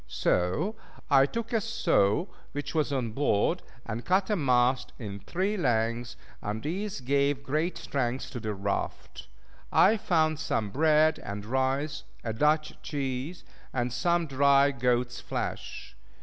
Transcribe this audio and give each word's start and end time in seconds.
So 0.07 0.75
I 1.11 1.27
took 1.27 1.53
a 1.53 1.61
saw 1.61 2.25
which 2.53 2.73
was 2.73 2.91
on 2.91 3.11
board, 3.11 3.61
and 3.85 4.03
cut 4.03 4.31
a 4.31 4.35
mast 4.35 4.93
in 4.97 5.19
three 5.19 5.55
lengths, 5.55 6.17
and 6.41 6.63
these 6.63 7.01
gave 7.01 7.43
great 7.43 7.77
strength 7.77 8.31
to 8.31 8.39
the 8.39 8.55
raft. 8.55 9.27
I 9.71 9.97
found 9.97 10.39
some 10.39 10.71
bread 10.71 11.19
and 11.19 11.45
rice, 11.45 12.03
a 12.23 12.33
Dutch 12.33 12.73
cheese, 12.81 13.43
and 13.73 13.93
some 13.93 14.25
dry 14.25 14.71
goat's 14.71 15.19
flesh. 15.21 15.95